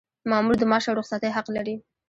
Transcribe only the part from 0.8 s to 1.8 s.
او رخصتۍ حق لري.